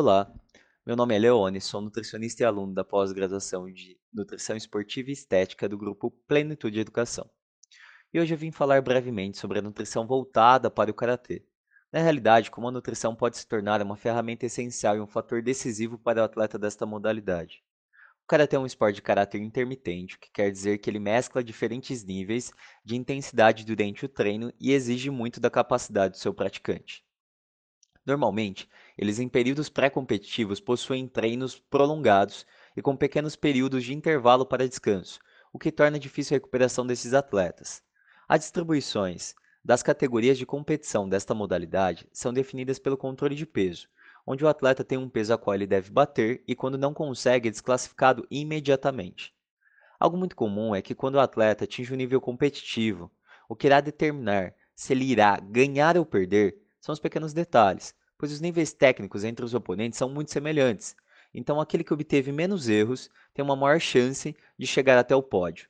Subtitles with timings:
[0.00, 0.32] Olá,
[0.86, 5.68] meu nome é Leone, sou nutricionista e aluno da pós-graduação de Nutrição Esportiva e Estética
[5.68, 7.28] do grupo Plenitude Educação.
[8.14, 11.44] E hoje eu vim falar brevemente sobre a nutrição voltada para o karatê.
[11.92, 15.98] Na realidade, como a nutrição pode se tornar uma ferramenta essencial e um fator decisivo
[15.98, 17.64] para o atleta desta modalidade.
[18.22, 21.42] O karatê é um esporte de caráter intermitente, o que quer dizer que ele mescla
[21.42, 22.52] diferentes níveis
[22.84, 27.02] de intensidade durante o treino e exige muito da capacidade do seu praticante.
[28.08, 28.66] Normalmente,
[28.98, 32.44] eles em períodos pré-competitivos possuem treinos prolongados
[32.76, 35.20] e com pequenos períodos de intervalo para descanso,
[35.52, 37.80] o que torna difícil a recuperação desses atletas.
[38.28, 43.88] As distribuições das categorias de competição desta modalidade são definidas pelo controle de peso,
[44.26, 47.48] onde o atleta tem um peso a qual ele deve bater e, quando não consegue,
[47.48, 49.32] é desclassificado imediatamente.
[49.98, 53.10] Algo muito comum é que, quando o atleta atinge um nível competitivo,
[53.48, 58.32] o que irá determinar se ele irá ganhar ou perder são os pequenos detalhes, pois
[58.32, 60.96] os níveis técnicos entre os oponentes são muito semelhantes.
[61.32, 65.68] Então, aquele que obteve menos erros tem uma maior chance de chegar até o pódio.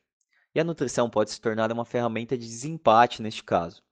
[0.54, 3.82] E a nutrição pode se tornar uma ferramenta de desempate neste caso.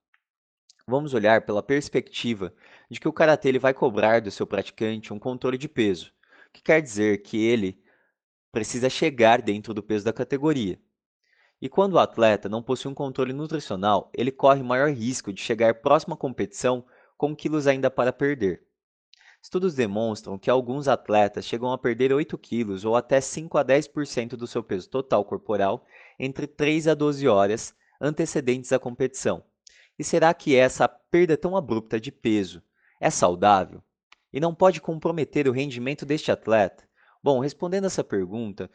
[0.88, 2.54] Vamos olhar pela perspectiva
[2.88, 6.12] de que o karatê ele vai cobrar do seu praticante um controle de peso,
[6.52, 7.82] que quer dizer que ele
[8.52, 10.80] precisa chegar dentro do peso da categoria.
[11.60, 15.80] E quando o atleta não possui um controle nutricional, ele corre maior risco de chegar
[15.80, 16.84] próximo à competição
[17.16, 18.62] com quilos ainda para perder.
[19.42, 24.30] Estudos demonstram que alguns atletas chegam a perder 8 quilos ou até 5 a 10%
[24.30, 25.86] do seu peso total corporal
[26.18, 29.44] entre 3 a 12 horas antecedentes à competição.
[29.98, 32.62] E será que essa perda tão abrupta de peso
[33.00, 33.82] é saudável?
[34.32, 36.84] E não pode comprometer o rendimento deste atleta?
[37.22, 38.70] Bom, respondendo essa pergunta,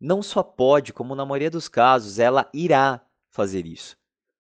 [0.00, 3.98] não só pode, como na maioria dos casos, ela irá fazer isso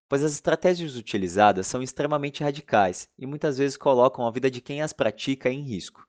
[0.07, 4.81] pois as estratégias utilizadas são extremamente radicais e muitas vezes colocam a vida de quem
[4.81, 6.07] as pratica em risco.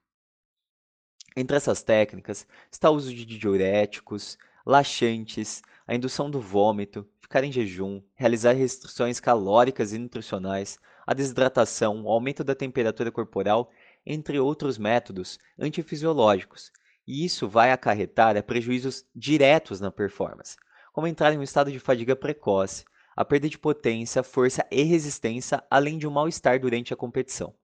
[1.36, 7.52] Entre essas técnicas está o uso de diuréticos, laxantes, a indução do vômito, ficar em
[7.52, 13.70] jejum, realizar restrições calóricas e nutricionais, a desidratação, o aumento da temperatura corporal,
[14.04, 16.72] entre outros métodos antifisiológicos,
[17.06, 20.56] e isso vai acarretar prejuízos diretos na performance,
[20.92, 22.84] como entrar em um estado de fadiga precoce,
[23.16, 27.54] a perda de potência, força e resistência, além de um mal-estar durante a competição.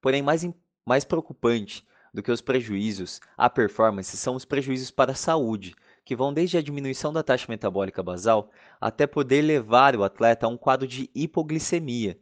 [0.00, 0.48] Porém, mais,
[0.86, 1.84] mais preocupante
[2.14, 5.74] do que os prejuízos à performance são os prejuízos para a saúde,
[6.04, 8.50] que vão desde a diminuição da taxa metabólica basal
[8.80, 12.18] até poder levar o atleta a um quadro de hipoglicemia,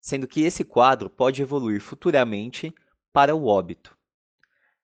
[0.00, 2.74] sendo que esse quadro pode evoluir futuramente
[3.12, 3.96] para o óbito.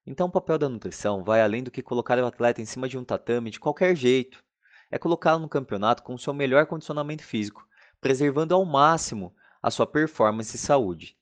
[0.06, 2.98] Então, o papel da nutrição vai além do que colocar o atleta em cima de
[2.98, 4.42] um tatame de qualquer jeito,
[4.90, 7.66] é colocá-lo no campeonato com seu melhor condicionamento físico,
[8.00, 11.16] preservando ao máximo a sua performance e saúde.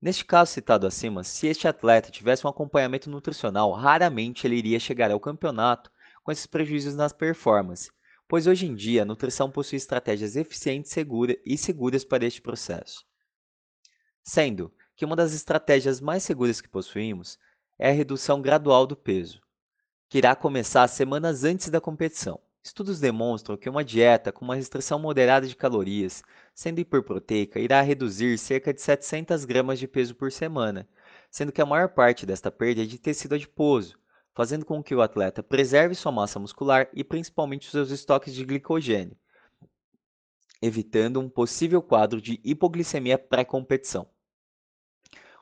[0.00, 5.10] Neste caso citado acima, se este atleta tivesse um acompanhamento nutricional, raramente ele iria chegar
[5.10, 5.90] ao campeonato
[6.22, 7.90] com esses prejuízos nas performances,
[8.28, 13.04] pois hoje em dia a nutrição possui estratégias eficientes segura e seguras para este processo.
[14.22, 17.38] Sendo que uma das estratégias mais seguras que possuímos
[17.78, 19.40] é a redução gradual do peso,
[20.08, 22.40] que irá começar semanas antes da competição.
[22.68, 26.22] Estudos demonstram que uma dieta com uma restrição moderada de calorias,
[26.54, 30.86] sendo hiperproteica, irá reduzir cerca de 700 gramas de peso por semana,
[31.30, 33.98] sendo que a maior parte desta perda é de tecido adiposo,
[34.34, 39.16] fazendo com que o atleta preserve sua massa muscular e principalmente seus estoques de glicogênio,
[40.60, 44.06] evitando um possível quadro de hipoglicemia pré-competição.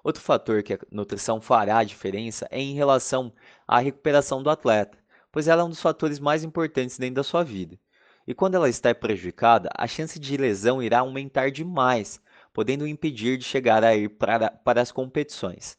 [0.04, 3.32] Outro fator que a nutrição fará a diferença é em relação
[3.66, 4.96] à recuperação do atleta
[5.36, 7.78] pois ela é um dos fatores mais importantes dentro da sua vida.
[8.26, 12.18] E quando ela está prejudicada, a chance de lesão irá aumentar demais,
[12.54, 15.76] podendo impedir de chegar a ir para, para as competições.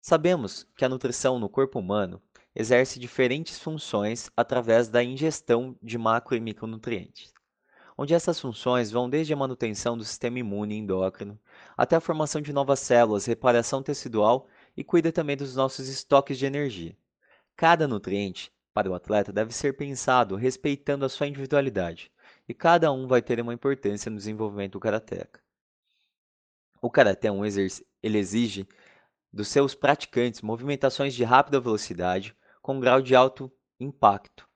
[0.00, 2.22] Sabemos que a nutrição no corpo humano
[2.54, 7.34] exerce diferentes funções através da ingestão de macro e micronutrientes,
[7.98, 11.36] onde essas funções vão desde a manutenção do sistema imune endócrino
[11.76, 14.46] até a formação de novas células, reparação tecidual
[14.76, 16.96] e cuida também dos nossos estoques de energia.
[17.56, 22.10] Cada nutriente para o atleta deve ser pensado respeitando a sua individualidade,
[22.48, 25.40] e cada um vai ter uma importância no desenvolvimento do karateca.
[26.80, 28.66] O karatê é um exercício, ele exige
[29.32, 34.48] dos seus praticantes movimentações de rápida velocidade com grau de alto impacto,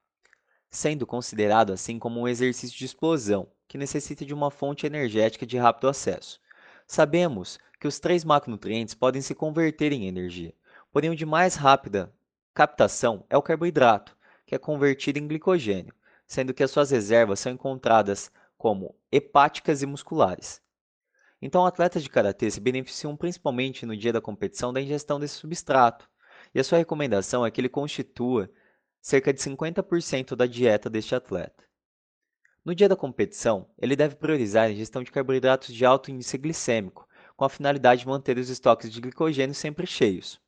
[0.71, 5.57] sendo considerado assim como um exercício de explosão, que necessita de uma fonte energética de
[5.57, 6.41] rápido acesso.
[6.87, 10.55] Sabemos que os três macronutrientes podem se converter em energia,
[10.93, 12.13] porém o de mais rápida
[12.55, 14.17] captação é o carboidrato,
[14.47, 15.93] que é convertido em glicogênio,
[16.25, 20.62] sendo que as suas reservas são encontradas como hepáticas e musculares.
[21.43, 26.09] Então, atletas de karatê se beneficiam principalmente no dia da competição da ingestão desse substrato,
[26.55, 28.49] e a sua recomendação é que ele constitua
[29.01, 31.65] cerca de 50% da dieta deste atleta.
[32.65, 37.06] No dia da competição, ele deve priorizar a ingestão de carboidratos de alto índice glicêmico,
[37.37, 40.41] com a finalidade de manter os estoques de glicogênio sempre cheios.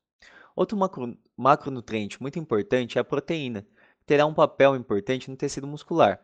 [0.56, 3.61] Outro macro, macronutriente muito importante é a proteína,
[4.00, 6.19] que terá um papel importante no tecido muscular,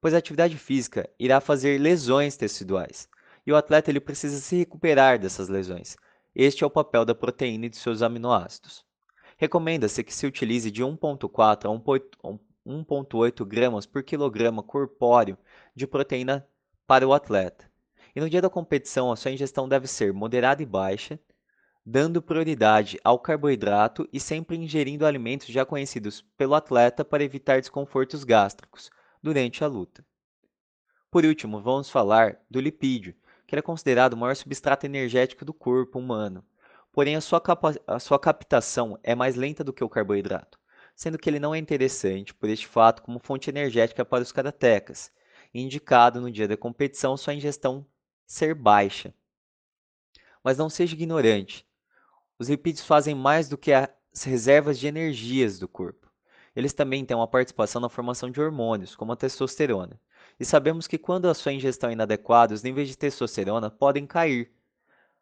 [0.00, 3.06] pois a atividade física irá fazer lesões teciduais,
[3.46, 5.94] e o atleta ele precisa se recuperar dessas lesões.
[6.34, 8.82] Este é o papel da proteína e de seus aminoácidos.
[9.36, 15.36] Recomenda-se que se utilize de 1,4 a 1,8 gramas por quilograma corpóreo
[15.74, 16.48] de proteína
[16.86, 17.70] para o atleta.
[18.14, 21.20] E no dia da competição, a sua ingestão deve ser moderada e baixa,
[21.88, 28.24] dando prioridade ao carboidrato e sempre ingerindo alimentos já conhecidos pelo atleta para evitar desconfortos
[28.24, 28.90] gástricos
[29.22, 30.04] durante a luta.
[31.08, 33.14] Por último, vamos falar do lipídio,
[33.46, 36.44] que é considerado o maior substrato energético do corpo humano.
[36.92, 37.40] Porém, a sua,
[37.86, 40.58] a sua captação é mais lenta do que o carboidrato,
[40.92, 45.12] sendo que ele não é interessante por este fato como fonte energética para os karatecas,
[45.54, 47.86] indicado no dia da competição sua ingestão
[48.26, 49.14] ser baixa.
[50.42, 51.65] Mas não seja ignorante.
[52.38, 56.12] Os lipídios fazem mais do que as reservas de energias do corpo.
[56.54, 59.98] Eles também têm uma participação na formação de hormônios, como a testosterona.
[60.38, 64.52] E sabemos que quando a sua ingestão é inadequada, os níveis de testosterona podem cair,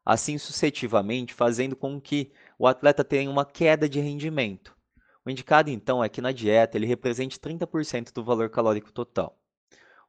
[0.04, 4.76] assim sucessivamente, fazendo com que o atleta tenha uma queda de rendimento.
[5.24, 9.38] O indicado então é que na dieta ele represente 30% do valor calórico total.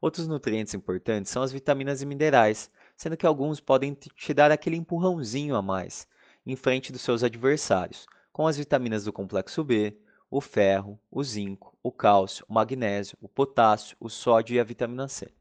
[0.01, 4.75] Outros nutrientes importantes são as vitaminas e minerais, sendo que alguns podem te dar aquele
[4.75, 6.07] empurrãozinho a mais
[6.45, 9.97] em frente dos seus adversários, com as vitaminas do complexo B,
[10.29, 15.07] o ferro, o zinco, o cálcio, o magnésio, o potássio, o sódio e a vitamina
[15.07, 15.33] C.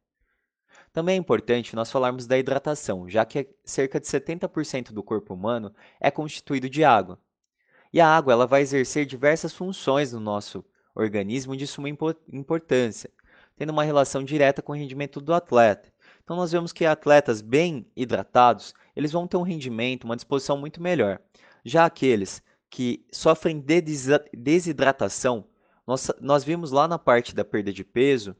[0.93, 5.75] Também é importante nós falarmos da hidratação, já que cerca de 70% do corpo humano
[6.01, 7.19] é constituído de água.
[7.93, 10.65] E a água ela vai exercer diversas funções no nosso
[10.95, 13.11] organismo de suma importância,
[13.57, 15.93] tendo uma relação direta com o rendimento do atleta.
[16.25, 20.83] Então nós vemos que atletas bem hidratados, eles vão ter um rendimento, uma disposição muito
[20.83, 21.21] melhor.
[21.65, 23.83] Já aqueles que sofrem de
[24.33, 25.47] desidratação,
[25.87, 28.35] nós, nós vimos lá na parte da perda de peso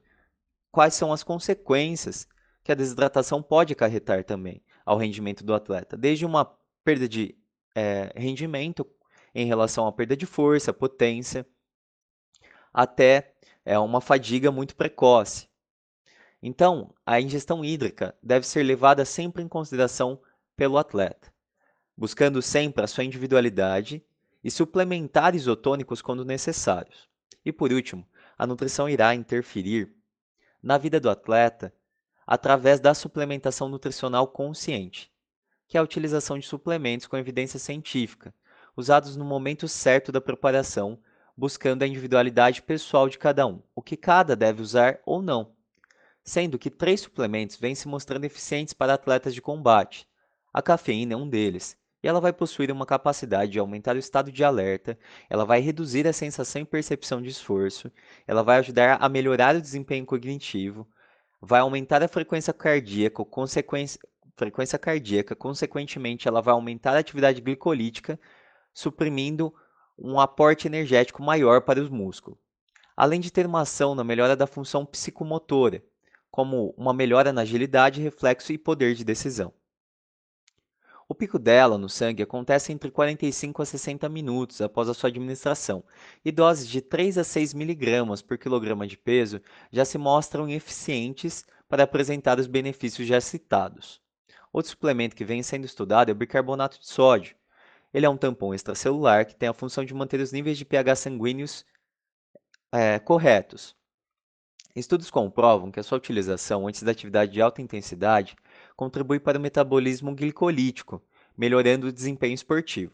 [0.73, 2.27] quais são as consequências
[2.65, 6.45] que a desidratação pode acarretar também ao rendimento do atleta, desde uma
[6.83, 7.37] perda de
[7.75, 8.87] é, rendimento
[9.35, 11.47] em relação à perda de força, potência,
[12.73, 13.35] até
[13.65, 15.49] é, uma fadiga muito precoce.
[16.47, 20.21] Então, a ingestão hídrica deve ser levada sempre em consideração
[20.55, 21.33] pelo atleta,
[21.97, 24.05] buscando sempre a sua individualidade
[24.45, 27.09] e suplementar isotônicos quando necessários.
[27.47, 28.07] E por último,
[28.37, 29.91] a nutrição irá interferir
[30.63, 31.73] na vida do atleta
[32.27, 35.11] através da suplementação nutricional consciente,
[35.67, 38.35] que é a utilização de suplementos com evidência científica,
[38.77, 40.99] usados no momento certo da preparação,
[41.35, 45.54] buscando a individualidade pessoal de cada um, o que cada deve usar ou não.
[46.25, 50.09] Sendo que três suplementos vêm se mostrando eficientes para atletas de combate.
[50.53, 54.33] A cafeína é um deles, e ela vai possuir uma capacidade de aumentar o estado
[54.33, 54.99] de alerta,
[55.29, 57.91] ela vai reduzir a sensação e percepção de esforço,
[58.27, 60.87] ela vai ajudar a melhorar o desempenho cognitivo,
[61.41, 64.01] vai aumentar a frequência cardíaca, consequência,
[64.37, 68.19] frequência cardíaca, consequentemente ela vai aumentar a atividade glicolítica,
[68.73, 69.55] suprimindo
[69.99, 72.39] um aporte energético maior para os músculos.
[72.97, 75.83] Além de ter uma ação na melhora da função psicomotora,
[76.35, 79.53] como uma melhora na agilidade, reflexo e poder de decisão.
[81.09, 85.85] O pico dela no sangue acontece entre 45 a 60 minutos após a sua administração,
[86.25, 91.47] e doses de 3 a 6 mg por quilograma de peso já se mostram eficientes
[91.69, 94.03] para apresentar os benefícios já citados.
[94.53, 97.37] Outro suplemento que vem sendo estudado é o bicarbonato de sódio.
[97.93, 100.97] Ele é um tampão extracelular que tem a função de manter os níveis de pH
[100.97, 101.65] sanguíneos
[102.73, 103.77] é, corretos.
[104.75, 108.35] Estudos comprovam que a sua utilização antes da atividade de alta intensidade
[108.75, 111.01] contribui para o metabolismo glicolítico,
[111.37, 112.93] melhorando o desempenho esportivo.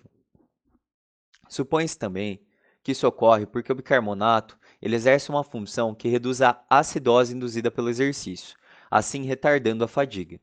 [1.48, 2.44] Supõe-se também
[2.82, 7.70] que isso ocorre porque o bicarbonato ele exerce uma função que reduz a acidose induzida
[7.70, 8.56] pelo exercício,
[8.90, 10.38] assim retardando a fadiga.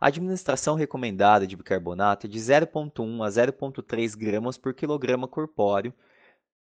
[0.00, 5.92] A administração recomendada de bicarbonato é de 0,1 a 0,3 gramas por quilograma corpóreo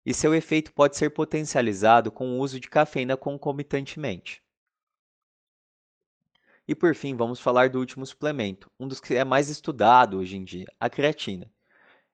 [0.07, 4.41] e seu efeito pode ser potencializado com o uso de cafeína concomitantemente.
[6.69, 10.37] E por fim, vamos falar do último suplemento, um dos que é mais estudado hoje
[10.37, 11.51] em dia, a creatina.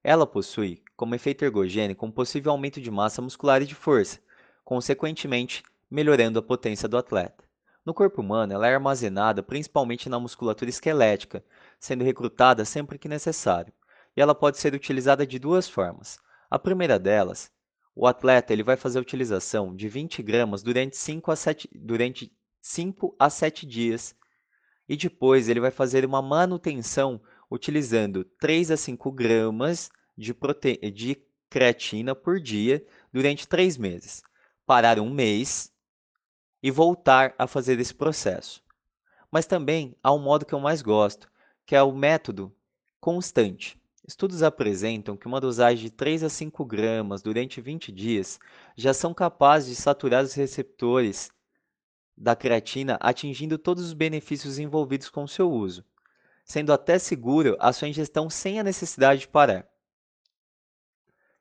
[0.02, 4.18] Ela possui, como efeito ergogênico, um possível aumento de massa muscular e de força,
[4.64, 7.44] consequentemente melhorando a potência do atleta.
[7.84, 11.44] No corpo humano, ela é armazenada principalmente na musculatura esquelética,
[11.78, 13.72] sendo recrutada sempre que necessário.
[14.16, 16.18] E ela pode ser utilizada de duas formas.
[16.50, 17.50] A primeira delas,
[17.94, 22.32] o atleta ele vai fazer a utilização de 20 gramas durante 5 a 7, durante
[22.60, 24.14] 5 a 7 dias
[24.88, 27.20] e depois ele vai fazer uma manutenção
[27.50, 30.76] utilizando 3 a 5 gramas de, prote...
[30.90, 34.22] de creatina por dia durante 3 meses.
[34.64, 35.72] Parar um mês
[36.62, 38.62] e voltar a fazer esse processo.
[39.30, 41.30] Mas também há um modo que eu mais gosto,
[41.66, 42.54] que é o método
[43.00, 43.81] constante.
[44.04, 48.40] Estudos apresentam que uma dosagem de 3 a 5 gramas durante 20 dias
[48.76, 51.30] já são capazes de saturar os receptores
[52.16, 55.84] da creatina, atingindo todos os benefícios envolvidos com seu uso,
[56.44, 59.68] sendo até seguro a sua ingestão sem a necessidade de parar.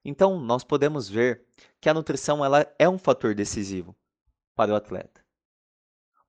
[0.06, 1.46] Então, nós podemos ver
[1.80, 3.96] que a nutrição ela é um fator decisivo
[4.56, 5.24] para o atleta.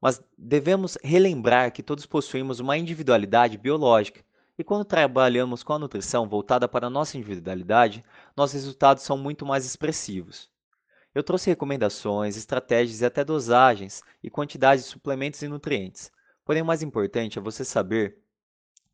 [0.00, 4.24] Mas devemos relembrar que todos possuímos uma individualidade biológica
[4.58, 8.04] e quando trabalhamos com a nutrição voltada para a nossa individualidade,
[8.36, 10.50] nossos resultados são muito mais expressivos.
[11.14, 16.10] Eu trouxe recomendações, estratégias e até dosagens e quantidades de suplementos e nutrientes.
[16.44, 18.18] Porém, o mais importante é você saber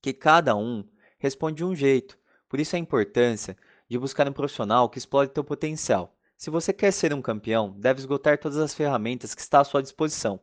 [0.00, 0.84] que cada um
[1.18, 2.18] responde de um jeito.
[2.48, 3.56] Por isso a importância
[3.88, 6.14] de buscar um profissional que explore teu potencial.
[6.36, 9.82] Se você quer ser um campeão, deve esgotar todas as ferramentas que está à sua
[9.82, 10.40] disposição.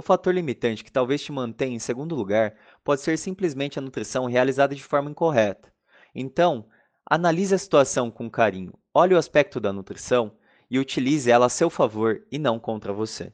[0.00, 4.24] O fator limitante que talvez te mantenha em segundo lugar pode ser simplesmente a nutrição
[4.24, 5.70] realizada de forma incorreta.
[6.14, 6.66] Então,
[7.04, 10.32] analise a situação com carinho, olhe o aspecto da nutrição
[10.70, 13.30] e utilize ela a seu favor e não contra você.